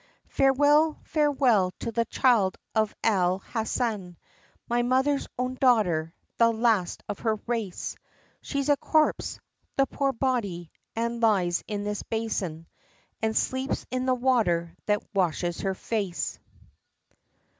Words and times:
Farewell, 0.29 0.97
farewell, 1.03 1.69
to 1.81 1.91
the 1.91 2.05
child 2.05 2.57
of 2.73 2.95
Al 3.03 3.37
Hassan, 3.37 4.17
My 4.67 4.81
mother's 4.81 5.27
own 5.37 5.53
daughter 5.61 6.15
the 6.37 6.51
last 6.51 7.03
of 7.07 7.19
her 7.19 7.35
race 7.45 7.95
She's 8.41 8.67
a 8.69 8.77
corpse, 8.77 9.39
the 9.77 9.85
poor 9.85 10.11
body! 10.11 10.71
and 10.95 11.21
lies 11.21 11.63
in 11.67 11.83
this 11.83 12.01
basin, 12.01 12.65
And 13.21 13.37
sleeps 13.37 13.85
in 13.91 14.07
the 14.07 14.15
water 14.15 14.73
that 14.87 15.03
washes 15.13 15.61
her 15.61 15.75
face. 15.75 16.39